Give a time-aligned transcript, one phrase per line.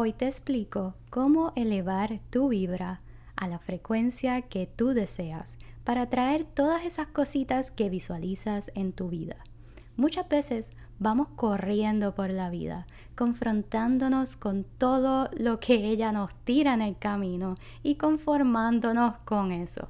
[0.00, 3.00] Hoy te explico cómo elevar tu vibra
[3.34, 9.08] a la frecuencia que tú deseas para atraer todas esas cositas que visualizas en tu
[9.08, 9.38] vida.
[9.96, 16.74] Muchas veces vamos corriendo por la vida, confrontándonos con todo lo que ella nos tira
[16.74, 19.88] en el camino y conformándonos con eso.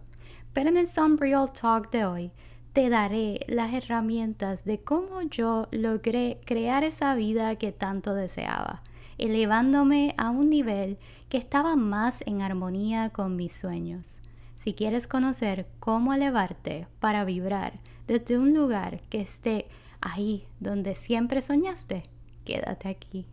[0.55, 2.31] Pero en el Sunreal Talk de hoy
[2.73, 8.83] te daré las herramientas de cómo yo logré crear esa vida que tanto deseaba,
[9.19, 10.99] elevándome a un nivel
[11.29, 14.21] que estaba más en armonía con mis sueños.
[14.55, 17.75] Si quieres conocer cómo elevarte para vibrar
[18.07, 19.67] desde un lugar que esté
[20.01, 22.05] ahí donde siempre soñaste,
[22.45, 23.27] quédate aquí.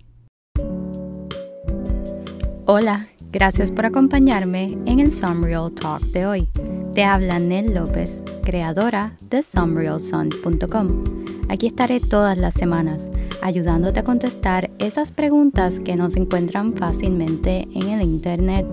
[2.67, 6.49] Hola, gracias por acompañarme en el Sunreal Talk de hoy.
[6.93, 11.03] Te habla Nel López, creadora de sunrealsun.com.
[11.47, 13.09] Aquí estaré todas las semanas
[13.41, 18.65] ayudándote a contestar esas preguntas que no se encuentran fácilmente en el Internet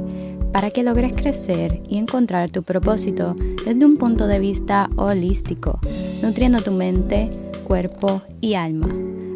[0.52, 5.78] para que logres crecer y encontrar tu propósito desde un punto de vista holístico,
[6.22, 7.30] nutriendo tu mente,
[7.64, 8.88] cuerpo y alma.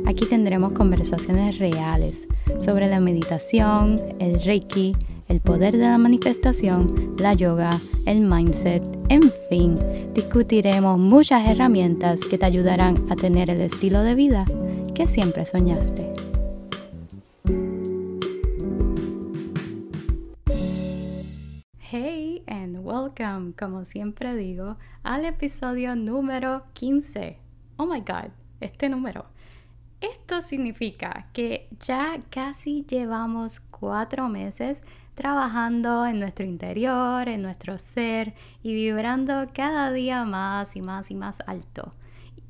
[0.07, 2.15] Aquí tendremos conversaciones reales
[2.65, 4.95] sobre la meditación, el reiki,
[5.29, 7.71] el poder de la manifestación, la yoga,
[8.05, 9.77] el mindset, en fin,
[10.15, 14.45] discutiremos muchas herramientas que te ayudarán a tener el estilo de vida
[14.97, 16.11] que siempre soñaste.
[21.79, 27.39] Hey and welcome, como siempre digo, al episodio número 15.
[27.77, 28.31] Oh my god,
[28.63, 29.27] este número.
[30.01, 34.81] Esto significa que ya casi llevamos cuatro meses
[35.15, 41.15] trabajando en nuestro interior, en nuestro ser y vibrando cada día más y más y
[41.15, 41.93] más alto.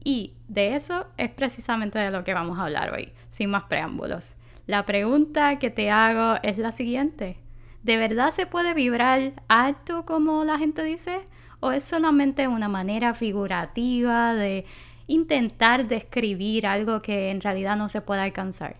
[0.07, 4.37] Y de eso es precisamente de lo que vamos a hablar hoy, sin más preámbulos.
[4.69, 7.39] La pregunta que te hago es la siguiente.
[7.83, 11.23] ¿De verdad se puede vibrar alto como la gente dice?
[11.59, 14.65] ¿O es solamente una manera figurativa de
[15.09, 18.77] intentar describir algo que en realidad no se puede alcanzar?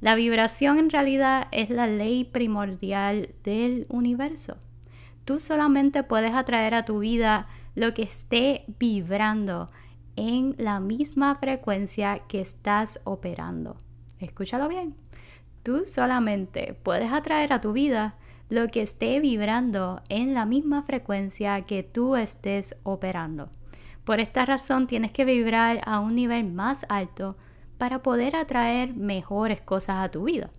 [0.00, 4.56] La vibración en realidad es la ley primordial del universo.
[5.24, 7.46] Tú solamente puedes atraer a tu vida
[7.76, 9.68] lo que esté vibrando
[10.20, 13.78] en la misma frecuencia que estás operando.
[14.18, 14.94] Escúchalo bien.
[15.62, 18.16] Tú solamente puedes atraer a tu vida
[18.50, 23.48] lo que esté vibrando en la misma frecuencia que tú estés operando.
[24.04, 27.38] Por esta razón tienes que vibrar a un nivel más alto
[27.78, 30.50] para poder atraer mejores cosas a tu vida.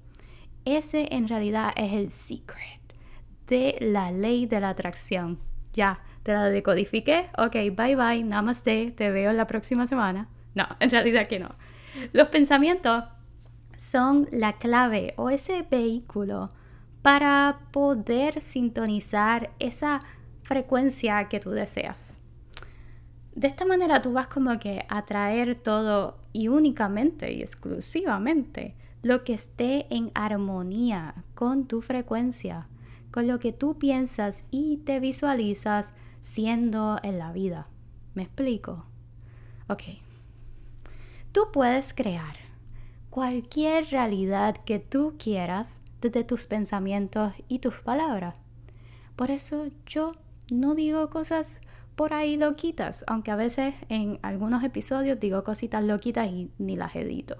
[0.65, 2.81] Ese en realidad es el secret
[3.45, 5.37] de la ley de la atracción.
[5.73, 7.29] Ya, te la decodifiqué.
[7.37, 10.27] Ok, bye bye, namaste, te veo la próxima semana.
[10.55, 11.55] No, en realidad que no.
[12.13, 13.03] Los pensamientos
[13.77, 16.51] son la clave o ese vehículo
[17.01, 20.01] para poder sintonizar esa
[20.43, 22.19] frecuencia que tú deseas.
[23.33, 29.23] De esta manera tú vas como que a atraer todo y únicamente y exclusivamente lo
[29.23, 32.67] que esté en armonía con tu frecuencia,
[33.09, 37.67] con lo que tú piensas y te visualizas siendo en la vida.
[38.13, 38.85] ¿Me explico?
[39.67, 39.83] Ok.
[41.31, 42.35] Tú puedes crear
[43.09, 48.37] cualquier realidad que tú quieras desde tus pensamientos y tus palabras.
[49.15, 50.13] Por eso yo
[50.49, 51.61] no digo cosas
[51.95, 56.95] por ahí loquitas, aunque a veces en algunos episodios digo cositas loquitas y ni las
[56.95, 57.37] edito.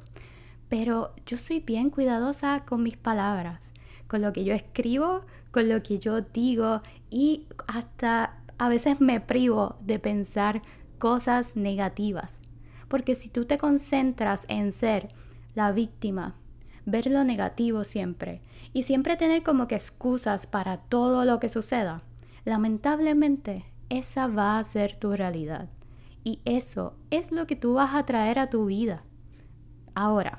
[0.70, 3.62] Pero yo soy bien cuidadosa con mis palabras,
[4.08, 9.19] con lo que yo escribo, con lo que yo digo y hasta a veces me
[9.19, 10.61] privo de pensar
[10.99, 12.41] cosas negativas.
[12.89, 15.07] Porque si tú te concentras en ser
[15.55, 16.35] la víctima,
[16.85, 22.03] ver lo negativo siempre y siempre tener como que excusas para todo lo que suceda,
[22.45, 25.67] lamentablemente esa va a ser tu realidad.
[26.23, 29.01] Y eso es lo que tú vas a traer a tu vida.
[29.95, 30.38] Ahora,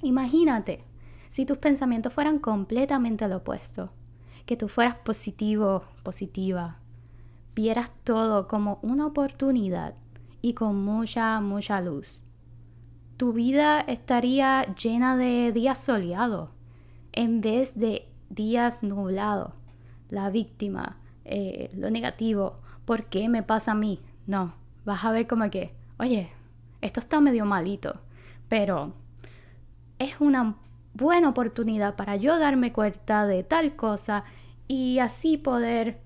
[0.00, 0.86] imagínate
[1.28, 3.92] si tus pensamientos fueran completamente lo opuesto,
[4.46, 6.78] que tú fueras positivo, positiva,
[7.54, 9.94] vieras todo como una oportunidad
[10.40, 12.22] y con mucha, mucha luz.
[13.16, 16.50] Tu vida estaría llena de días soleados
[17.12, 19.52] en vez de días nublados.
[20.10, 24.00] La víctima, eh, lo negativo, ¿por qué me pasa a mí?
[24.26, 26.32] No, vas a ver como que, oye,
[26.80, 28.00] esto está medio malito,
[28.48, 28.92] pero
[29.98, 30.56] es una
[30.94, 34.24] buena oportunidad para yo darme cuenta de tal cosa
[34.68, 36.00] y así poder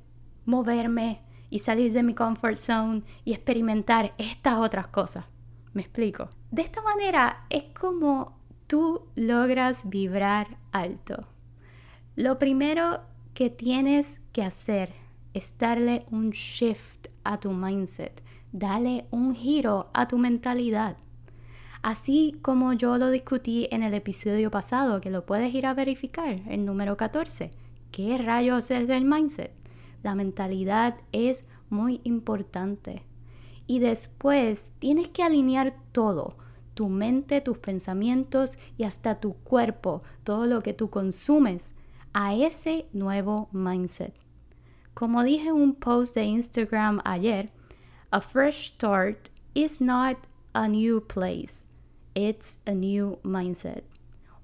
[0.45, 1.21] moverme
[1.59, 5.25] salir de mi comfort zone y experimentar estas otras cosas.
[5.73, 6.31] ¿Me explico?
[6.51, 11.29] De esta manera es como tú logras vibrar alto.
[12.15, 13.01] Lo primero
[13.35, 14.95] que tienes que hacer
[15.35, 20.97] es darle un shift a tu mindset, dale un giro a tu mentalidad.
[21.83, 26.41] Así como yo lo discutí en el episodio pasado, que lo puedes ir a verificar,
[26.49, 27.51] el número 14.
[27.93, 29.53] ¿Qué rayos es el mindset?
[30.07, 33.03] La mentalidad es muy importante.
[33.67, 36.37] Y después tienes que alinear todo,
[36.75, 41.75] tu mente, tus pensamientos y hasta tu cuerpo, todo lo que tú consumes,
[42.13, 44.15] a ese nuevo mindset.
[44.95, 47.51] Como dije en un post de Instagram ayer,
[48.13, 50.19] a fresh start is not
[50.53, 51.67] a new place,
[52.15, 53.83] it's a new mindset.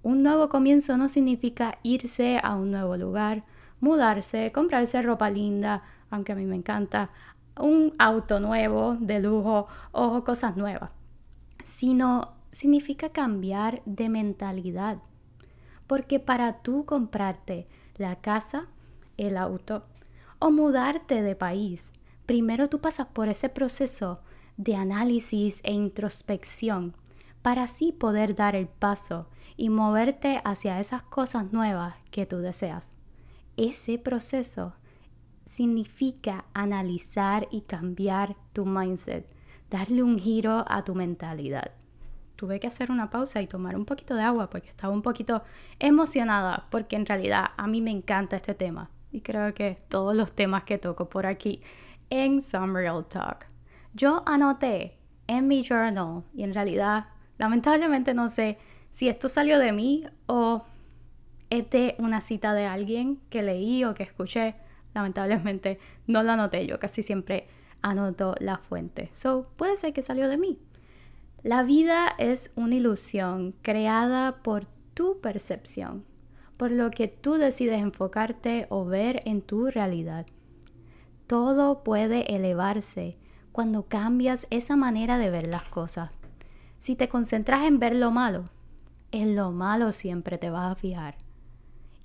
[0.03, 3.44] Un nuevo comienzo no significa irse a un nuevo lugar,
[3.82, 7.11] mudarse, comprarse ropa linda, aunque a mí me encanta,
[7.61, 10.90] un auto nuevo de lujo o cosas nuevas,
[11.64, 14.99] sino significa cambiar de mentalidad.
[15.88, 18.69] Porque para tú comprarte la casa,
[19.17, 19.84] el auto
[20.38, 21.93] o mudarte de país,
[22.25, 24.20] primero tú pasas por ese proceso
[24.56, 26.94] de análisis e introspección
[27.43, 32.92] para así poder dar el paso y moverte hacia esas cosas nuevas que tú deseas.
[33.56, 34.75] Ese proceso
[35.44, 39.26] significa analizar y cambiar tu mindset,
[39.70, 41.72] darle un giro a tu mentalidad.
[42.37, 45.43] Tuve que hacer una pausa y tomar un poquito de agua porque estaba un poquito
[45.78, 50.32] emocionada porque en realidad a mí me encanta este tema y creo que todos los
[50.32, 51.60] temas que toco por aquí
[52.10, 53.46] en Some Real Talk.
[53.94, 57.08] Yo anoté en mi journal y en realidad
[57.38, 58.58] lamentablemente no sé
[58.90, 60.64] si esto salió de mí o
[61.52, 64.54] es de una cita de alguien que leí o que escuché
[64.94, 67.46] lamentablemente no lo anoté yo, casi siempre
[67.82, 69.10] anoto la fuente.
[69.12, 70.58] So, puede ser que salió de mí.
[71.43, 74.64] La vida es una ilusión creada por
[74.94, 76.04] tu percepción,
[76.56, 80.26] por lo que tú decides enfocarte o ver en tu realidad.
[81.26, 83.19] Todo puede elevarse
[83.50, 86.12] cuando cambias esa manera de ver las cosas.
[86.78, 88.44] Si te concentras en ver lo malo,
[89.10, 91.16] en lo malo siempre te vas a fijar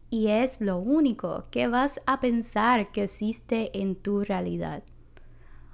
[0.09, 4.83] y es lo único que vas a pensar que existe en tu realidad.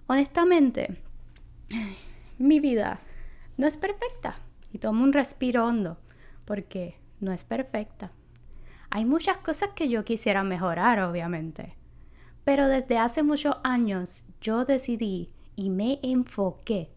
[0.08, 1.02] Honestamente,
[2.38, 3.00] mi vida
[3.58, 4.38] no es perfecta
[4.72, 5.98] y tomo un respiro hondo
[6.46, 8.12] porque no es perfecta.
[8.90, 11.76] Hay muchas cosas que yo quisiera mejorar, obviamente,
[12.44, 16.90] pero desde hace muchos años yo decidí y me enfoqué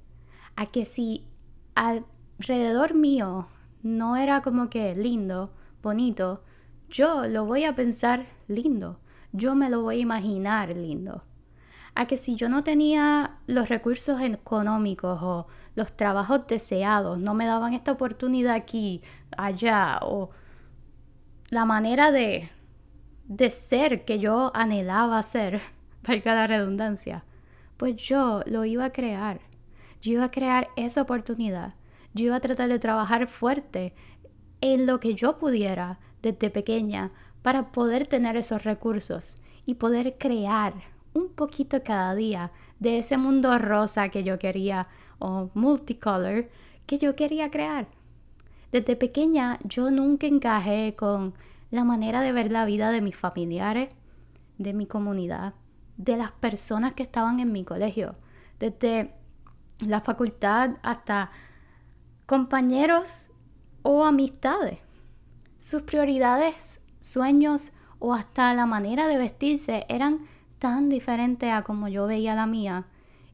[0.56, 1.26] a que si
[1.74, 3.48] alrededor mío
[3.82, 6.42] no era como que lindo, bonito,
[6.88, 9.00] yo lo voy a pensar lindo,
[9.32, 11.24] yo me lo voy a imaginar lindo.
[11.94, 17.46] A que si yo no tenía los recursos económicos o los trabajos deseados, no me
[17.46, 19.02] daban esta oportunidad aquí,
[19.36, 20.30] allá, o
[21.50, 22.50] la manera de,
[23.24, 25.60] de ser que yo anhelaba ser,
[26.06, 27.24] valga la redundancia,
[27.76, 29.40] pues yo lo iba a crear.
[30.02, 31.74] Yo iba a crear esa oportunidad.
[32.14, 33.94] Yo iba a tratar de trabajar fuerte
[34.60, 37.10] en lo que yo pudiera desde pequeña
[37.42, 40.74] para poder tener esos recursos y poder crear
[41.14, 42.50] un poquito cada día
[42.80, 44.88] de ese mundo rosa que yo quería
[45.20, 46.48] o multicolor
[46.86, 47.86] que yo quería crear.
[48.72, 51.34] Desde pequeña yo nunca encajé con
[51.70, 53.90] la manera de ver la vida de mis familiares,
[54.58, 55.54] de mi comunidad,
[55.96, 58.16] de las personas que estaban en mi colegio,
[58.58, 59.14] desde
[59.78, 61.30] la facultad hasta
[62.26, 63.30] compañeros
[63.82, 64.85] o amistades
[65.66, 70.20] sus prioridades, sueños o hasta la manera de vestirse eran
[70.60, 72.84] tan diferentes a como yo veía la mía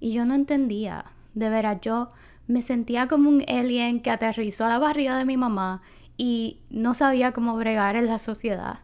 [0.01, 1.05] y yo no entendía.
[1.35, 2.09] De veras, yo
[2.47, 5.83] me sentía como un alien que aterrizó a la barriga de mi mamá
[6.17, 8.79] y no sabía cómo bregar en la sociedad.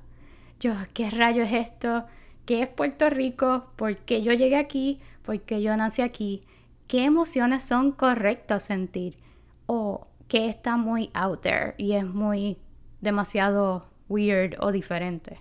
[0.61, 2.05] Yo, ¿qué rayo es esto?
[2.45, 3.69] ¿Qué es Puerto Rico?
[3.77, 4.99] ¿Por qué yo llegué aquí?
[5.25, 6.43] ¿Por qué yo nací aquí?
[6.87, 9.17] ¿Qué emociones son correctas sentir?
[9.65, 12.59] ¿O qué está muy out there y es muy
[13.01, 15.39] demasiado weird o diferente.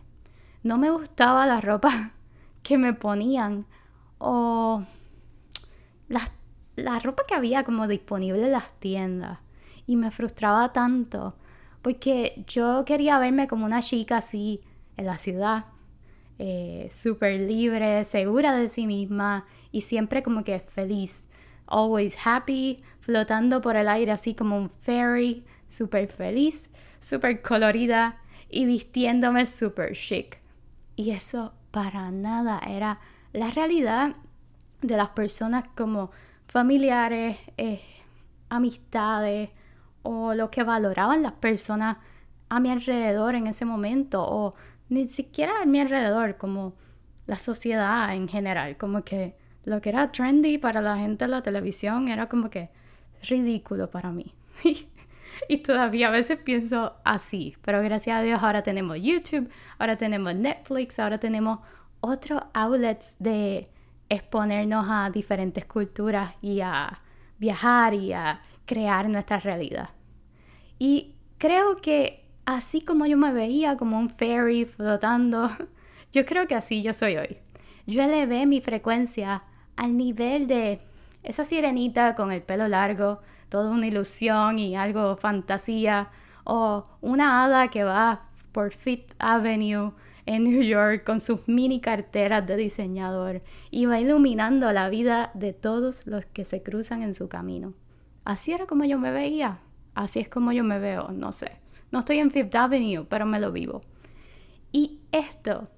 [0.64, 2.12] No me gustaba la ropa
[2.64, 3.66] que me ponían
[4.20, 4.84] o
[6.10, 6.32] la,
[6.76, 9.40] la ropa que había como disponible en las tiendas.
[9.86, 11.36] Y me frustraba tanto
[11.82, 14.62] porque yo quería verme como una chica así
[14.98, 15.66] en la ciudad,
[16.40, 21.30] eh, súper libre, segura de sí misma y siempre como que feliz.
[21.66, 28.66] Always happy, flotando por el aire así como un fairy, súper feliz súper colorida y
[28.66, 30.40] vistiéndome súper chic.
[30.96, 33.00] Y eso para nada era
[33.34, 34.16] la realidad
[34.82, 36.12] de las personas como
[36.48, 37.82] familiares, eh,
[38.50, 39.50] amistades
[40.04, 41.98] o lo que valoraban las personas
[42.50, 44.54] a mi alrededor en ese momento o
[44.90, 46.76] ni siquiera a mi alrededor, como
[47.26, 49.36] la sociedad en general, como que
[49.66, 52.70] lo que era trendy para la gente en la televisión era como que
[53.22, 54.34] ridículo para mí.
[55.50, 60.36] y todavía a veces pienso así, pero gracias a Dios ahora tenemos YouTube, ahora tenemos
[60.36, 61.60] Netflix, ahora tenemos
[62.00, 63.70] otros outlets de
[64.10, 67.02] exponernos a diferentes culturas y a
[67.38, 69.90] viajar y a crear nuestra realidad.
[70.80, 75.52] Y creo que así como yo me veía como un fairy flotando,
[76.12, 77.38] yo creo que así yo soy hoy.
[77.86, 79.44] Yo elevé mi frecuencia
[79.76, 80.82] al nivel de
[81.24, 86.10] esa sirenita con el pelo largo, toda una ilusión y algo fantasía,
[86.44, 89.94] o una hada que va por Fifth Avenue
[90.26, 95.54] en New York con sus mini carteras de diseñador y va iluminando la vida de
[95.54, 97.74] todos los que se cruzan en su camino.
[98.26, 99.60] Así era como yo me veía,
[99.96, 101.60] así es como yo me veo, no sé.
[101.92, 103.82] No estoy en Fifth Avenue, pero me lo vivo.
[104.72, 105.70] Y esto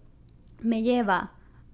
[0.62, 1.34] me lleva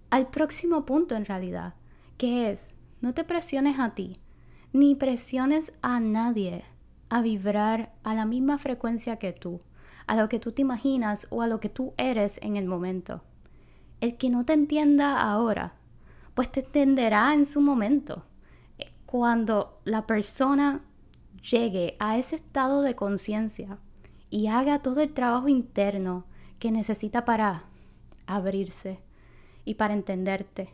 [0.09, 1.75] al próximo punto en realidad,
[2.17, 4.19] que es, no te presiones a ti,
[4.75, 6.65] ni presiones a nadie
[7.09, 9.61] a vibrar a la misma frecuencia que tú
[10.07, 13.21] a lo que tú te imaginas o a lo que tú eres en el momento.
[14.01, 15.73] El que no te entienda ahora,
[16.33, 18.23] pues te entenderá en su momento.
[19.05, 20.81] Cuando la persona
[21.49, 23.77] llegue a ese estado de conciencia
[24.29, 26.25] y haga todo el trabajo interno
[26.59, 27.63] que necesita para
[28.27, 28.99] abrirse
[29.63, 30.73] y para entenderte,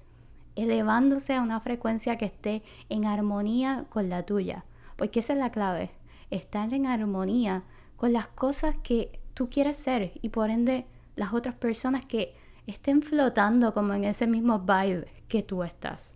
[0.62, 4.66] elevándose a una frecuencia que esté en armonía con la tuya,
[4.96, 5.92] porque esa es la clave,
[6.30, 7.64] estar en armonía
[7.98, 12.36] con las cosas que tú quieres ser y por ende las otras personas que
[12.68, 16.16] estén flotando como en ese mismo vibe que tú estás.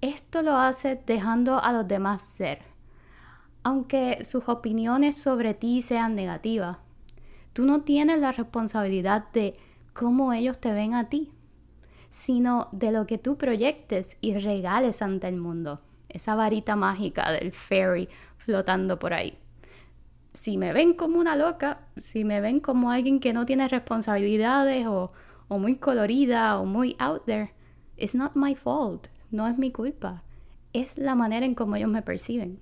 [0.00, 2.60] Esto lo hace dejando a los demás ser.
[3.62, 6.78] Aunque sus opiniones sobre ti sean negativas,
[7.52, 9.56] tú no tienes la responsabilidad de
[9.92, 11.32] cómo ellos te ven a ti,
[12.16, 15.80] sino de lo que tú proyectes y regales ante el mundo.
[16.08, 18.08] Esa varita mágica del fairy
[18.38, 19.38] flotando por ahí
[20.36, 24.86] si me ven como una loca, si me ven como alguien que no tiene responsabilidades
[24.86, 25.12] o,
[25.48, 27.54] o muy colorida o muy out there,
[27.96, 30.22] it's not my fault, no es mi culpa,
[30.72, 32.60] es la manera en cómo ellos me perciben.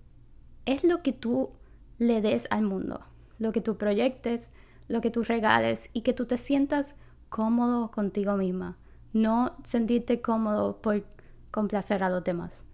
[0.67, 1.51] Es lo que tú
[1.99, 3.01] le des al mundo,
[3.39, 4.53] lo que tú proyectes,
[4.89, 6.95] lo que tú regales y que tú te sientas
[7.29, 8.79] cómodo contigo misma,
[9.15, 11.05] no sentirte cómodo por
[11.51, 12.65] complacer a los demás.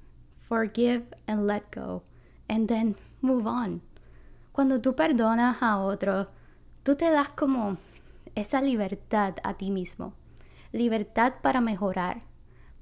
[0.49, 2.03] Forgive and let go,
[2.49, 3.83] and then move on
[4.53, 6.27] cuando tú perdonas a otro,
[6.83, 7.79] tú te das como
[8.35, 10.13] esa libertad a ti mismo.
[10.73, 12.23] Libertad para mejorar,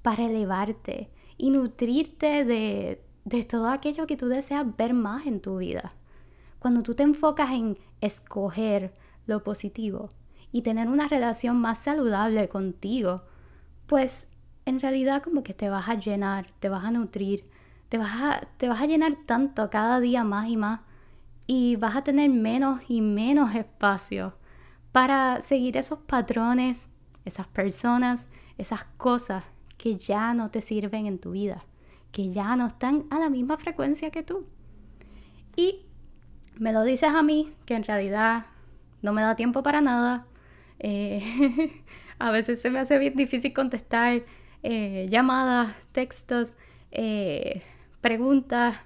[0.03, 5.59] para elevarte y nutrirte de, de todo aquello que tú deseas ver más en tu
[5.59, 5.93] vida.
[6.59, 8.95] Cuando tú te enfocas en escoger
[9.27, 10.09] lo positivo
[10.51, 13.23] y tener una relación más saludable contigo,
[13.89, 14.29] pues
[14.67, 17.45] en realidad como que te vas a llenar, te vas a nutrir,
[17.89, 20.81] te vas a, te vas a llenar tanto cada día más y más
[21.47, 24.35] y vas a tener menos y menos espacio
[24.93, 26.87] para seguir esos patrones,
[27.25, 28.29] esas personas,
[28.59, 29.45] esas cosas
[29.79, 31.65] que ya no te sirven en tu vida,
[32.13, 34.45] que ya no están a la misma frecuencia que tú.
[35.57, 35.87] Y
[36.57, 38.47] me lo dices a mí, que en realidad
[39.01, 40.27] no me da tiempo para nada.
[40.79, 41.83] Eh,
[42.19, 44.23] a veces se me hace bien difícil contestar
[44.63, 46.55] eh, llamadas, textos,
[46.91, 47.63] eh,
[48.01, 48.77] preguntas,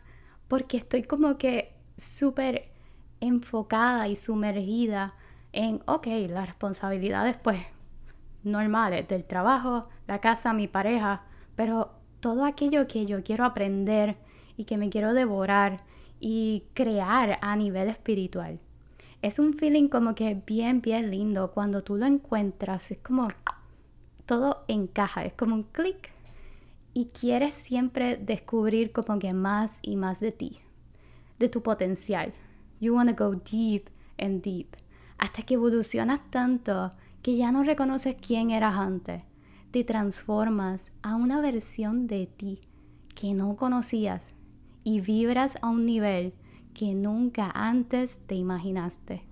[0.48, 2.70] porque estoy como que súper
[3.20, 5.14] enfocada y sumergida
[5.52, 7.62] en, ok, las responsabilidades pues
[8.42, 11.24] normales del trabajo, la casa, mi pareja,
[11.56, 14.16] pero todo aquello que yo quiero aprender
[14.56, 15.84] y que me quiero devorar
[16.20, 18.60] y crear a nivel espiritual.
[19.22, 23.28] Es un feeling como que bien, bien lindo cuando tú lo encuentras, es como
[24.26, 26.10] todo encaja, es como un clic
[26.92, 30.58] y quieres siempre descubrir como que más y más de ti
[31.38, 32.32] de tu potencial.
[32.80, 34.76] You want to go deep and deep.
[35.18, 39.22] Hasta que evolucionas tanto que ya no reconoces quién eras antes.
[39.70, 42.60] Te transformas a una versión de ti
[43.14, 44.22] que no conocías
[44.84, 46.34] y vibras a un nivel
[46.74, 49.22] que nunca antes te imaginaste.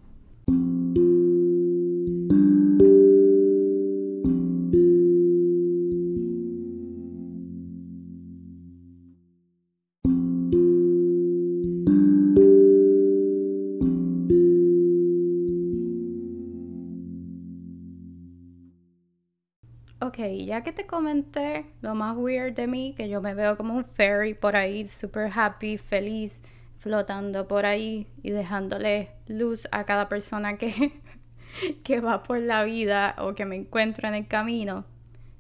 [20.03, 23.75] Ok, ya que te comenté lo más weird de mí, que yo me veo como
[23.75, 26.41] un fairy por ahí, super happy, feliz,
[26.81, 31.01] flotando por ahí y dejándole luz a cada persona que,
[31.85, 34.87] que va por la vida o que me encuentro en el camino,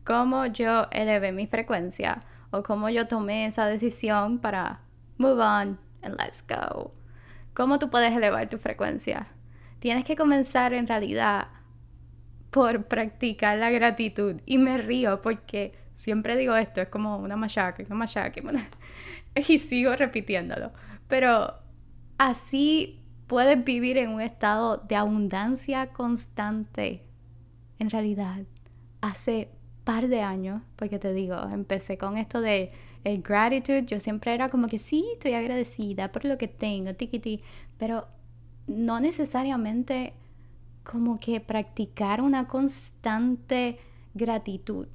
[0.04, 2.20] cómo yo elevé mi frecuencia
[2.50, 4.82] o cómo yo tomé esa decisión para
[5.18, 6.92] move on and let's go.
[7.54, 9.28] ¿Cómo tú puedes elevar tu frecuencia?
[9.80, 11.48] Tienes que comenzar en realidad
[12.50, 14.40] por practicar la gratitud.
[14.44, 18.40] Y me río porque siempre digo esto, es como una machaca, una machaca,
[19.34, 20.72] y sigo repitiéndolo.
[21.10, 21.52] Pero
[22.16, 27.04] así puedes vivir en un estado de abundancia constante.
[27.78, 28.44] En realidad,
[29.02, 29.50] hace
[29.84, 32.70] par de años, porque te digo, empecé con esto de
[33.04, 37.42] el gratitude, yo siempre era como que sí, estoy agradecida por lo que tengo, tiquiti,
[37.78, 38.06] pero
[38.66, 40.12] no necesariamente
[40.84, 43.78] como que practicar una constante
[44.14, 44.86] gratitud.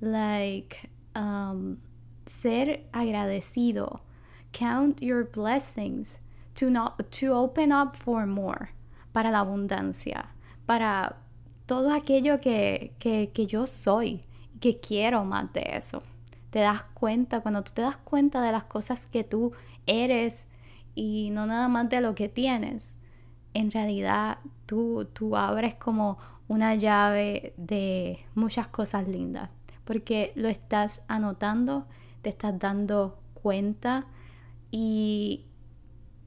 [0.00, 0.76] Like,
[1.14, 1.78] um,
[2.26, 4.00] ser agradecido.
[4.56, 6.20] Count your blessings
[6.54, 8.70] to, not, to open up for more.
[9.12, 10.30] Para la abundancia.
[10.64, 11.16] Para
[11.66, 14.22] todo aquello que, que, que yo soy.
[14.58, 16.02] Que quiero más de eso.
[16.48, 19.52] Te das cuenta, cuando tú te das cuenta de las cosas que tú
[19.84, 20.46] eres
[20.94, 22.94] y no nada más de lo que tienes,
[23.52, 26.16] en realidad tú, tú abres como
[26.48, 29.50] una llave de muchas cosas lindas,
[29.84, 31.86] porque lo estás anotando,
[32.22, 34.06] te estás dando cuenta
[34.78, 35.46] y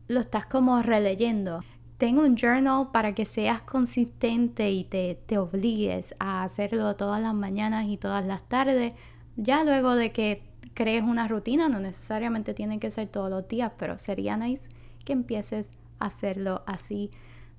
[0.08, 1.60] lo estás como releyendo.
[2.00, 7.36] Tengo un journal para que seas consistente y te, te obligues a hacerlo todas las
[7.36, 8.94] mañanas y todas las tardes.
[9.36, 10.42] Ya luego de que
[10.74, 14.68] crees una rutina, no necesariamente tiene que ser todos los días, pero sería nice
[15.06, 17.12] que empieces a hacerlo así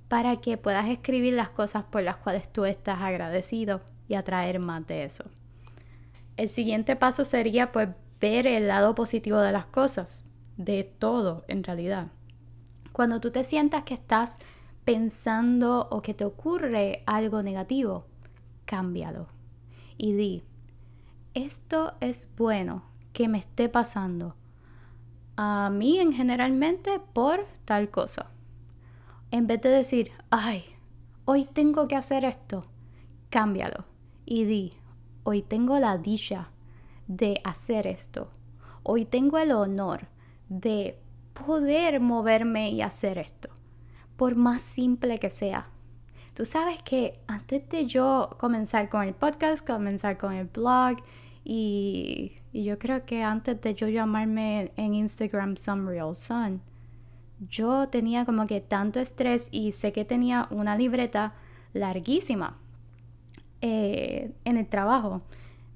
[0.09, 4.85] para que puedas escribir las cosas por las cuales tú estás agradecido y atraer más
[4.89, 5.23] de eso.
[6.37, 10.25] El siguiente paso sería pues ver el lado positivo de las cosas,
[10.65, 12.09] de todo en realidad.
[12.93, 14.39] Cuando tú te sientas que estás
[14.85, 18.05] pensando o que te ocurre algo negativo,
[18.67, 19.27] cámbialo
[19.97, 20.43] y di,
[21.35, 22.83] esto es bueno
[23.13, 24.35] que me esté pasando
[25.37, 28.31] a mí en generalmente por tal cosa
[29.31, 30.65] en vez de decir, ay,
[31.25, 32.65] hoy tengo que hacer esto,
[33.31, 33.85] cámbialo
[34.27, 34.75] y di,
[35.23, 36.51] hoy tengo la dicha
[37.07, 38.31] de hacer esto.
[38.83, 40.09] Hoy tengo el honor
[40.51, 40.99] de
[41.47, 43.49] poder moverme y hacer esto,
[44.17, 45.69] por más simple que sea.
[46.35, 50.99] Tú sabes que antes de yo comenzar con el podcast, comenzar con el blog
[51.45, 56.61] y, yo creo que antes de yo llamarme en Instagram Some Real Sun,
[57.49, 61.35] yo tenía como que tanto estrés y sé que tenía una libreta
[61.73, 62.59] larguísima
[63.61, 65.23] eh, en el trabajo,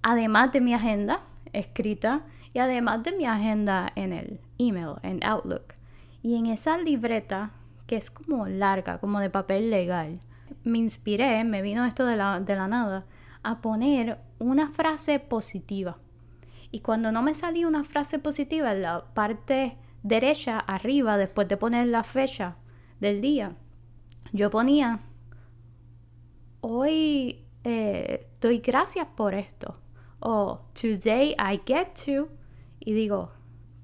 [0.03, 5.75] además de mi agenda escrita y además de mi agenda en el email, en Outlook.
[6.23, 7.51] Y en esa libreta,
[7.87, 10.21] que es como larga, como de papel legal,
[10.63, 13.07] me inspiré, me vino esto de la, de la nada,
[13.43, 15.99] a poner una frase positiva.
[16.71, 21.57] Y cuando no me salía una frase positiva en la parte derecha arriba, después de
[21.57, 22.57] poner la fecha
[23.01, 23.57] del día,
[24.33, 25.01] yo ponía,
[26.61, 29.81] hoy eh, doy gracias por esto.
[30.21, 32.29] O today I get to.
[32.85, 33.33] Y digo,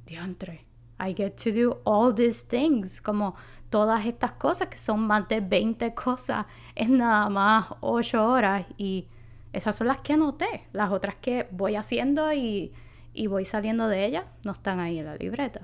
[0.07, 0.63] diantre,
[0.99, 3.01] I get to do all these things.
[3.01, 3.35] Como
[3.71, 8.67] todas estas cosas que son más de 20 cosas en nada más 8 horas.
[8.77, 9.09] Y
[9.53, 10.67] esas son las que anoté.
[10.73, 12.73] Las otras que voy haciendo y,
[13.15, 15.63] y voy saliendo de ellas no están ahí en la libreta.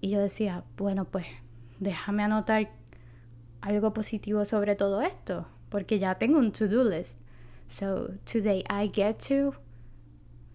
[0.00, 1.26] Y yo decía, bueno, pues
[1.80, 2.70] déjame anotar
[3.60, 7.20] algo positivo sobre todo esto, porque ya tengo un to-do list.
[7.68, 9.54] So today I get to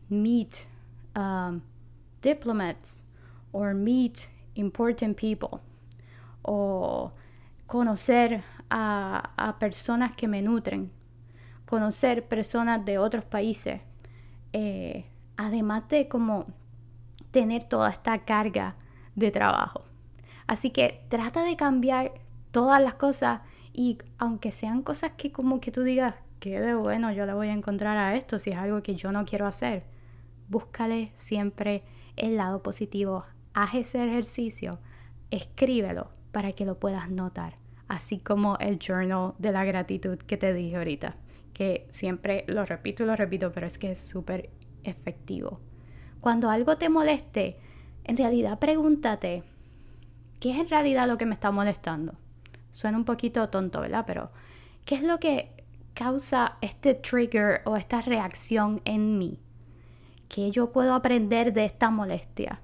[0.09, 0.67] meet
[1.15, 1.61] um,
[2.23, 3.03] diplomats
[3.51, 5.59] or meet important people
[6.41, 7.11] o
[7.67, 10.91] conocer a, personas que me nutren,
[11.65, 13.81] conocer personas de otros países,
[14.51, 15.05] eh,
[15.37, 16.47] además de como
[17.31, 18.75] tener toda esta carga
[19.15, 19.81] de trabajo.
[20.47, 22.11] Así que trata de cambiar
[22.51, 23.41] todas las cosas
[23.73, 27.47] y aunque sean cosas que como que tú digas, que de bueno yo le voy
[27.47, 29.83] a encontrar a esto si es algo que yo no quiero hacer,
[30.49, 31.83] búscale siempre
[32.15, 33.25] el lado positivo.
[33.53, 34.79] Haz ese ejercicio,
[35.31, 37.55] escríbelo para que lo puedas notar,
[37.87, 41.15] así como el journal de la gratitud que te dije ahorita,
[41.53, 44.49] que siempre lo repito y lo repito, pero es que es súper
[44.83, 45.59] efectivo.
[46.19, 47.57] Cuando algo te moleste,
[48.03, 49.43] en realidad pregúntate,
[50.39, 52.15] ¿qué es en realidad lo que me está molestando?
[52.71, 54.03] Suena un poquito tonto, ¿verdad?
[54.07, 54.31] Pero,
[54.85, 59.39] ¿qué es lo que causa este trigger o esta reacción en mí?
[60.33, 62.59] ¿Qué yo puedo aprender de esta molestia?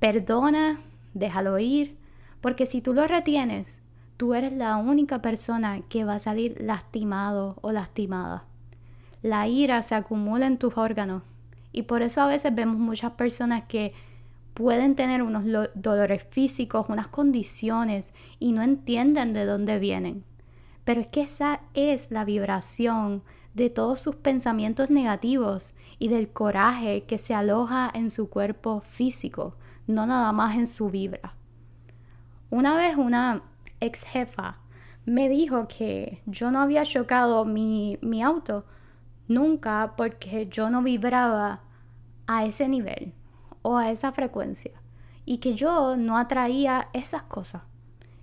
[0.00, 0.82] Perdona,
[1.14, 1.96] déjalo ir,
[2.42, 3.80] porque si tú lo retienes,
[4.18, 8.44] tú eres la única persona que va a salir lastimado o lastimada.
[9.22, 11.22] La ira se acumula en tus órganos
[11.72, 13.94] y por eso a veces vemos muchas personas que
[14.52, 15.44] pueden tener unos
[15.74, 20.22] dolores físicos, unas condiciones y no entienden de dónde vienen.
[20.84, 23.22] Pero es que esa es la vibración
[23.54, 29.56] de todos sus pensamientos negativos y del coraje que se aloja en su cuerpo físico,
[29.86, 31.34] no nada más en su vibra.
[32.50, 33.42] Una vez una
[33.80, 34.58] ex jefa
[35.06, 38.64] me dijo que yo no había chocado mi, mi auto
[39.28, 41.60] nunca porque yo no vibraba
[42.26, 43.12] a ese nivel
[43.62, 44.72] o a esa frecuencia
[45.24, 47.62] y que yo no atraía esas cosas.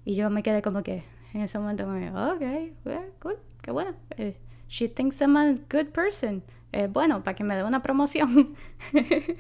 [0.03, 3.93] Y yo me quedé como que en ese momento me ok, cool, qué bueno.
[4.17, 4.37] Eh,
[4.71, 6.43] she thinks I'm a good person.
[6.71, 8.55] Eh, bueno, para que me dé una promoción.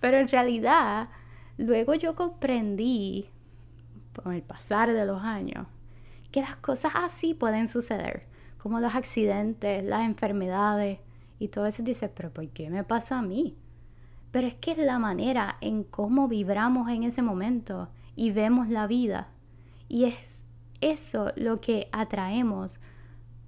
[0.00, 1.08] Pero en realidad,
[1.58, 3.28] luego yo comprendí,
[4.14, 5.66] con el pasar de los años,
[6.30, 8.26] que las cosas así pueden suceder,
[8.58, 11.00] como los accidentes, las enfermedades
[11.38, 11.82] y todo eso.
[11.82, 13.56] Dices, pero ¿por qué me pasa a mí?
[14.32, 18.86] pero es que es la manera en cómo vibramos en ese momento y vemos la
[18.86, 19.28] vida.
[19.88, 20.46] Y es
[20.80, 22.80] eso lo que atraemos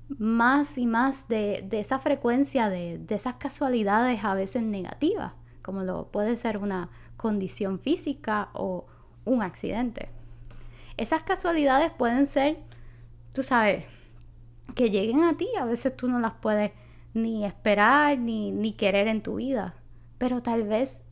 [0.09, 6.09] más y más de, esa frecuencia de, de, esas casualidades a veces negativas, como lo
[6.11, 8.87] puede ser una condición física o
[9.25, 10.11] un accidente.
[10.97, 12.59] Esas casualidades pueden ser,
[13.33, 13.85] tú sabes,
[14.75, 16.73] que lleguen a ti, a veces tú no las puedes
[17.15, 19.75] ni esperar ni, ni querer en tu vida
[20.25, 21.05] pero tal vez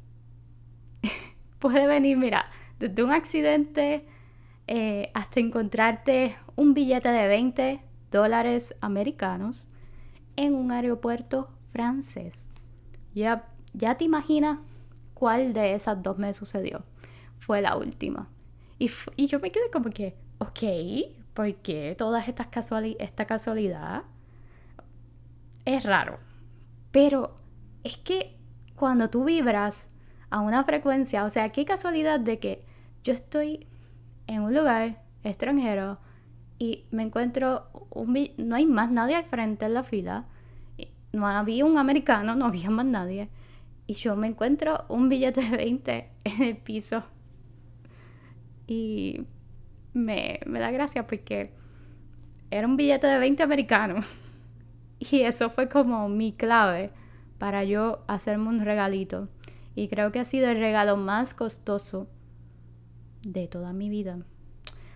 [1.58, 2.46] puede venir, mira,
[2.78, 4.06] desde un accidente
[4.66, 7.80] eh, hasta encontrarte un billete de 20
[8.12, 9.66] dólares americanos
[10.36, 12.46] en un aeropuerto francés.
[13.14, 14.58] Ya, ya te imaginas
[15.14, 16.84] cuál de esas dos me sucedió.
[17.38, 18.28] Fue la última.
[18.78, 20.62] Y, y yo me quedé como que, ok,
[21.34, 24.04] ¿por qué todas estas casualidades, esta casualidad?
[25.64, 26.18] Es raro.
[26.92, 27.34] Pero
[27.82, 28.36] es que
[28.76, 29.88] cuando tú vibras
[30.30, 32.64] a una frecuencia, o sea, qué casualidad de que
[33.04, 33.66] yo estoy
[34.26, 35.98] en un lugar extranjero
[36.62, 40.26] y me encuentro, un, no hay más nadie al frente en la fila,
[41.12, 43.28] no había un americano, no había más nadie,
[43.88, 47.02] y yo me encuentro un billete de 20 en el piso.
[48.68, 49.26] Y
[49.92, 51.50] me, me da gracia porque
[52.52, 53.96] era un billete de 20 americano.
[55.00, 56.92] Y eso fue como mi clave
[57.38, 59.28] para yo hacerme un regalito.
[59.74, 62.06] Y creo que ha sido el regalo más costoso
[63.24, 64.20] de toda mi vida.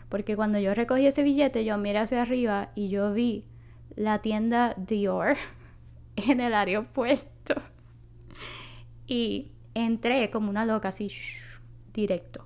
[0.09, 3.45] Porque cuando yo recogí ese billete, yo miré hacia arriba y yo vi
[3.97, 5.37] la tienda Dior
[6.16, 7.55] en el aeropuerto.
[9.09, 11.12] Y entré como una loca, así,
[11.95, 12.45] directo.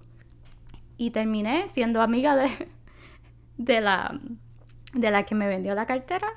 [0.99, 2.51] Y terminé siendo amiga de,
[3.57, 4.21] de, la,
[4.93, 6.29] de la que me vendió la cartera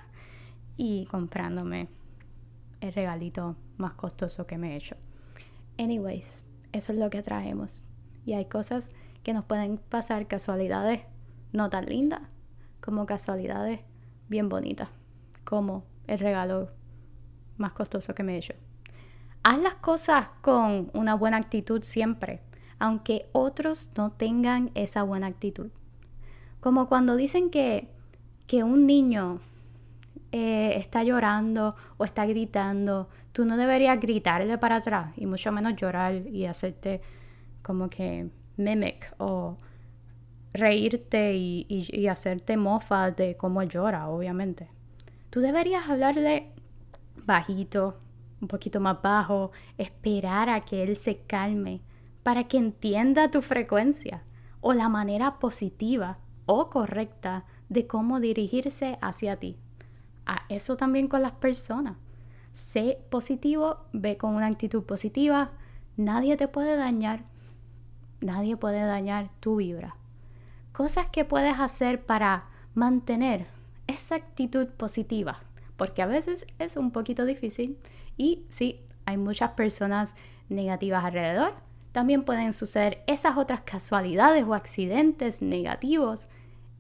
[0.78, 1.90] y comprándome
[2.80, 4.96] el regalito más costoso que me he hecho.
[5.78, 7.82] Anyways, eso es lo que traemos.
[8.26, 8.90] Y hay cosas
[9.24, 11.02] que nos pueden pasar, casualidades
[11.54, 12.22] no tan lindas,
[12.82, 13.80] como casualidades
[14.28, 14.90] bien bonitas,
[15.46, 16.70] como el regalo
[17.58, 18.54] más costoso que me he hecho.
[19.44, 22.42] Haz las cosas con una buena actitud siempre,
[22.80, 25.70] aunque otros no tengan esa buena actitud.
[26.60, 27.90] Como cuando dicen que,
[28.48, 29.42] que un niño
[30.32, 35.76] eh, está llorando o está gritando, tú no deberías gritarle para atrás y mucho menos
[35.76, 37.02] llorar y hacerte
[37.62, 39.58] como que mimic o
[40.54, 44.70] reírte y, y hacerte mofa de cómo llora, obviamente.
[45.30, 46.52] Tú deberías hablarle
[47.26, 48.00] bajito,
[48.42, 51.82] un poquito más bajo, esperar a que él se calme
[52.22, 54.24] para que entienda tu frecuencia
[54.62, 59.58] o la manera positiva o correcta de cómo dirigirse hacia ti
[60.26, 61.98] a eso también con las personas.
[62.54, 65.52] Sé positivo, ve con una actitud positiva.
[65.98, 67.24] Nadie te puede dañar.
[68.22, 69.96] Nadie puede dañar tu vibra.
[70.74, 73.46] Cosas que puedes hacer para mantener
[73.86, 75.40] esa actitud positiva.
[75.78, 77.78] Porque a veces es un poquito difícil
[78.18, 80.16] y sí, hay muchas personas
[80.50, 81.54] negativas alrededor.
[81.92, 86.28] También pueden suceder esas otras casualidades o accidentes negativos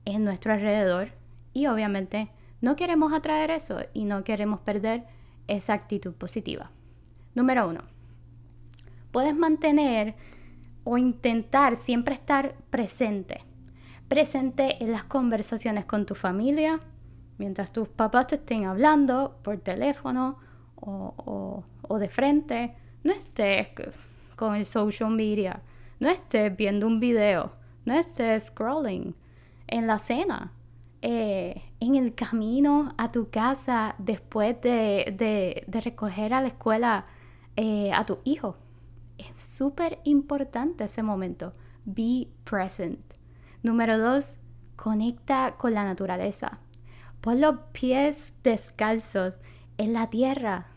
[0.05, 1.11] en nuestro alrededor.
[1.53, 5.03] Y obviamente no queremos atraer eso y no queremos perder
[5.47, 6.71] esa actitud positiva.
[7.35, 7.81] Número uno,
[9.11, 10.15] puedes mantener
[10.83, 13.41] o intentar siempre estar presente.
[14.07, 16.79] Presente en las conversaciones con tu familia,
[17.37, 20.37] mientras tus papás te estén hablando por teléfono
[20.75, 21.63] o,
[21.99, 22.75] de frente.
[23.03, 23.69] No estés
[24.35, 25.61] con el social media,
[25.99, 27.53] no estés viendo un video,
[27.85, 29.15] no estés scrolling
[29.67, 30.51] en la cena,
[31.01, 37.05] eh, en el camino a tu casa después de, recoger a la escuela
[37.55, 38.57] eh, a tu hijo.
[39.17, 41.53] Es súper importante ese momento.
[41.85, 43.12] Be present.
[43.63, 44.39] Número dos,
[44.75, 46.59] conecta con la naturaleza.
[47.21, 49.35] Pon los pies descalzos
[49.77, 50.67] en la tierra.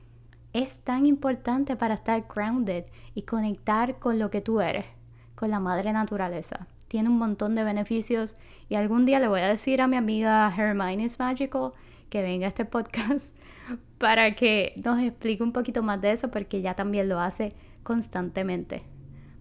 [0.53, 4.87] Es tan importante para estar grounded y conectar con lo que tú eres,
[5.35, 6.69] con la madre naturaleza.
[6.87, 8.37] Tiene un montón de beneficios
[8.69, 11.73] y algún día le voy a decir a mi amiga Hermione is Magical
[12.09, 13.35] que venga a este podcast
[13.99, 18.85] para que nos explique un poquito más de eso porque ella también lo hace constantemente.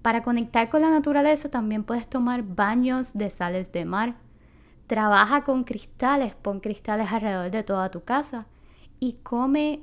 [0.06, 4.18] Para conectar con la naturaleza también puedes tomar baños de sales de mar.
[4.86, 8.46] Trabaja con cristales, pon cristales alrededor de toda tu casa
[9.00, 9.82] y come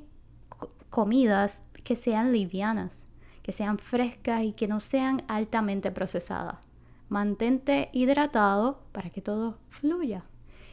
[0.89, 3.05] comidas que sean livianas,
[3.41, 6.55] que sean frescas y que no sean altamente procesadas.
[7.09, 10.23] Mantente hidratado para que todo fluya.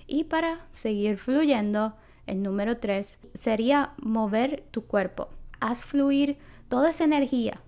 [0.07, 1.97] Y para seguir fluyendo,
[2.29, 5.27] el número 3 sería mover tu cuerpo.
[5.59, 7.61] Haz fluir toda esa energía,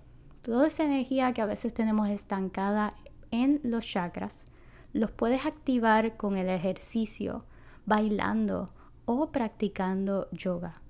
[0.43, 2.93] toda esa energía que a veces tenemos estancada
[3.31, 4.45] en los chakras.
[4.91, 7.45] Los puedes activar con el ejercicio,
[7.85, 8.69] bailando
[9.05, 10.81] o practicando yoga.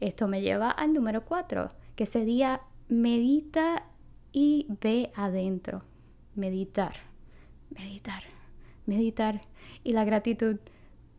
[0.00, 3.84] Esto me lleva al número 4, que sería medita
[4.32, 5.82] y ve adentro.
[6.34, 6.96] Meditar,
[7.70, 8.24] meditar,
[8.86, 9.42] meditar.
[9.84, 10.56] Y la gratitud,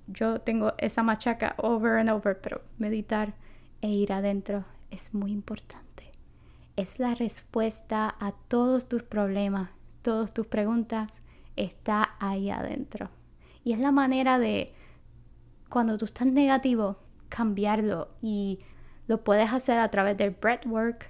[0.07, 3.35] yo tengo esa machaca over and over, pero meditar
[3.81, 5.84] e ir adentro es muy importante.
[6.75, 9.69] Es la respuesta a todos tus problemas,
[10.01, 11.21] todas tus preguntas,
[11.55, 13.09] está ahí adentro.
[13.63, 14.73] Y es la manera de,
[15.69, 16.97] cuando tú estás negativo,
[17.29, 18.59] cambiarlo y
[19.07, 21.09] lo puedes hacer a través del breathwork,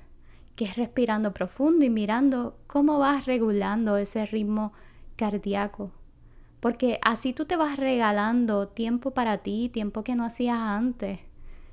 [0.55, 4.71] que es respirando profundo y mirando cómo vas regulando ese ritmo
[5.15, 5.91] cardíaco.
[6.59, 11.19] Porque así tú te vas regalando tiempo para ti, tiempo que no hacías antes,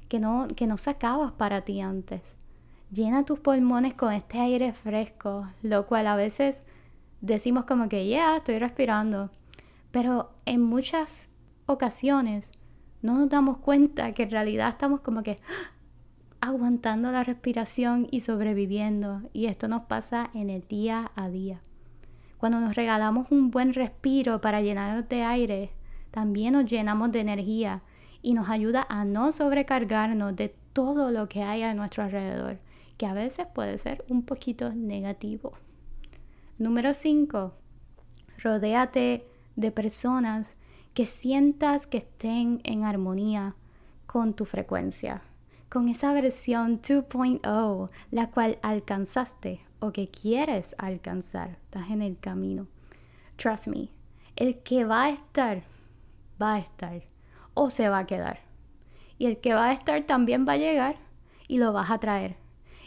[0.09, 2.37] que no, que no sacabas para ti antes.
[2.93, 6.63] Llena tus pulmones con este aire fresco, lo cual a veces
[7.23, 9.31] decimos como que, ya, estoy respirando.
[9.91, 11.31] Pero en muchas
[11.65, 12.53] ocasiones
[13.01, 15.39] no nos damos cuenta que en realidad estamos como que
[16.43, 19.23] aguantando la respiración y sobreviviendo.
[19.33, 21.63] Y esto nos pasa en el día a día.
[22.37, 25.71] Cuando nos regalamos un buen respiro para llenarnos de aire,
[26.11, 27.81] también nos llenamos de energía
[28.21, 32.59] y nos ayuda a no sobrecargarnos de todo lo que hay a nuestro alrededor,
[32.97, 35.53] que a veces puede ser un poquito negativo.
[36.59, 37.53] Número 5.
[38.39, 39.27] Rodéate
[39.57, 40.57] de personas
[40.95, 43.55] que sientas que estén en armonía
[44.07, 45.23] con tu frecuencia,
[45.69, 52.67] con esa versión 2.0, la cual alcanzaste o que quieres alcanzar, estás en el camino.
[53.37, 53.89] Trust me,
[54.37, 55.63] el que va a estar,
[56.41, 57.03] va a estar
[57.55, 58.41] o se va a quedar.
[59.19, 60.97] Y el que va a estar también va a llegar
[61.49, 62.42] y lo vas a traer.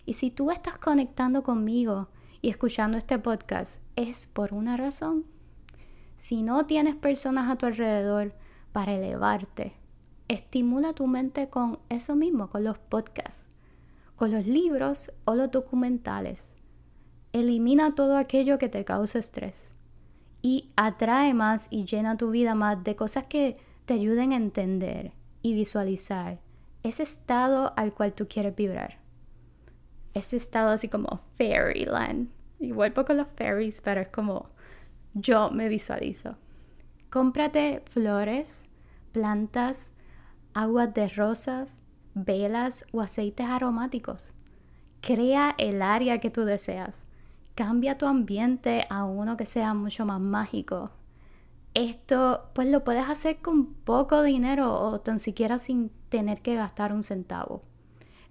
[0.05, 2.09] Y si tú estás conectando conmigo
[2.41, 5.25] y escuchando este podcast, es por una razón
[6.15, 8.33] si no tienes personas a tu alrededor
[8.71, 9.73] para elevarte,
[10.27, 13.49] estimula tu mente con eso mismo, con los podcasts,
[14.15, 16.55] con los libros o los documentales.
[17.33, 19.75] Elimina todo aquello que te cause estrés
[20.41, 25.11] y atrae más y llena tu vida más de cosas que te ayuden a entender
[25.41, 26.39] y visualizar
[26.81, 29.04] ese estado al cual tú quieres vibrar.
[30.15, 32.29] Ese estado así como fairyland.
[32.59, 34.47] Igual poco los fairies, pero es como
[35.13, 36.37] yo me visualizo.
[37.09, 38.63] Cómprate flores,
[39.11, 39.89] plantas,
[40.53, 44.31] aguas de rosas, velas o aceites aromáticos.
[45.01, 46.95] Crea el área que tú deseas.
[47.53, 50.91] Cambia tu ambiente a uno que sea mucho más mágico.
[51.73, 56.93] Esto pues lo puedes hacer con poco dinero o tan siquiera sin tener que gastar
[56.93, 57.63] un centavo.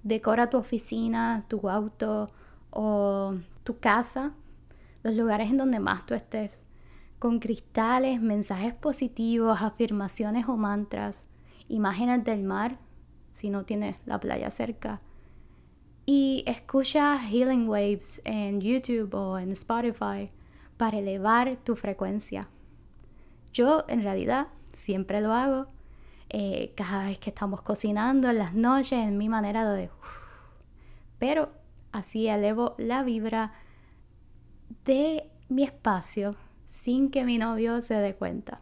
[0.05, 2.29] Decora tu oficina, tu auto
[2.71, 4.33] o tu casa,
[5.03, 6.65] los lugares en donde más tú estés
[7.25, 11.25] con cristales, mensajes positivos, afirmaciones o mantras,
[11.69, 12.77] imágenes del mar,
[13.33, 15.01] si no tienes la playa cerca.
[16.05, 20.31] Y escucha Healing Waves en YouTube o en Spotify
[20.77, 22.51] para elevar tu frecuencia.
[23.55, 25.69] Yo en realidad siempre lo hago.
[26.31, 29.91] Eh, cada vez que estamos cocinando en las noches, en mi manera de...
[31.19, 31.51] Pero
[31.93, 33.53] así elevo la vibra
[34.85, 36.35] de mi espacio
[36.69, 38.61] sin que mi novio se dé cuenta.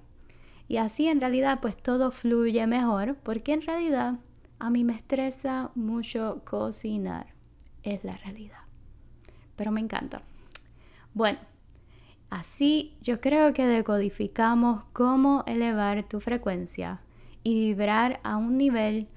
[0.68, 4.18] Y así en realidad pues todo fluye mejor porque en realidad
[4.59, 7.29] a mí me estresa mucho cocinar.
[7.83, 8.61] Es la realidad.
[9.57, 10.22] Pero me encanta.
[11.14, 11.38] Bueno,
[12.33, 17.03] Así yo creo que decodificamos cómo elevar tu frecuencia
[17.42, 19.09] y vibrar a un nivel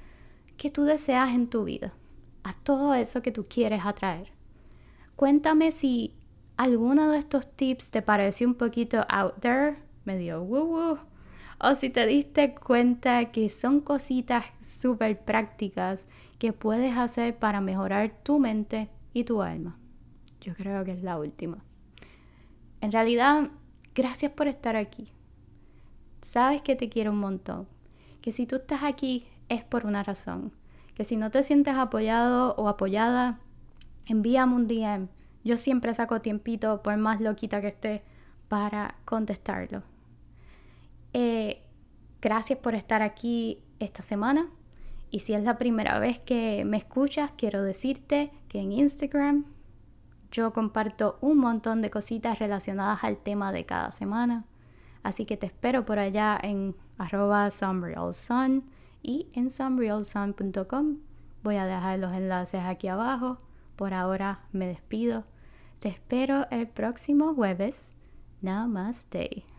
[0.58, 1.94] que tú deseas en tu vida,
[2.44, 4.32] a todo eso que tú quieres atraer.
[5.16, 6.14] Cuéntame si
[6.58, 11.00] alguno de estos tips te pareció un poquito out there, medio woo woo,
[11.60, 16.06] o si te diste cuenta que son cositas súper prácticas
[16.38, 19.78] que puedes hacer para mejorar tu mente y tu alma.
[20.42, 21.64] Yo creo que es la última.
[22.82, 23.50] En realidad,
[23.96, 25.12] gracias por estar aquí.
[26.22, 27.68] Sabes que te quiero un montón.
[28.26, 30.52] Que si tú estás aquí es por una razón.
[30.96, 33.38] Que si no te sientes apoyado o apoyada,
[34.08, 35.10] envíame un DM.
[35.44, 38.04] Yo siempre saco tiempito, por más loquita que esté,
[38.48, 39.84] para contestarlo.
[41.14, 41.62] Eh,
[42.20, 44.48] gracias por estar aquí esta semana.
[45.12, 49.46] Y si es la primera vez que me escuchas, quiero decirte que en Instagram
[50.32, 54.46] yo comparto un montón de cositas relacionadas al tema de cada semana.
[55.04, 58.64] Así que te espero por allá en arroba sunrealsun
[59.02, 60.98] y en sunrealsun.com.
[61.44, 63.38] Voy a dejar los enlaces aquí abajo.
[63.76, 65.26] Por ahora me despido.
[65.80, 67.92] Te espero el próximo jueves.
[68.42, 69.55] Namaste.